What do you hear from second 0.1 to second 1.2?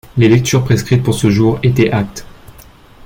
Les lectures prescrites pour